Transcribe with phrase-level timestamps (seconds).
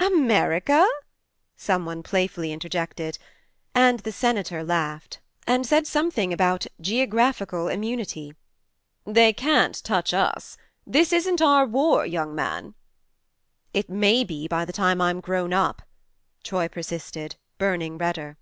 [0.00, 0.84] "America?"
[1.56, 3.18] some one playfully interjected;
[3.72, 8.34] and the Senator laughed, 42 THE MARNE and said something about geographical immunity."
[9.16, 10.56] They can't touch us.
[10.84, 12.74] This isn't our war, young man.""
[13.72, 15.82] It may be by the time I'm grown up,"
[16.42, 18.38] Troy persisted, burning redder.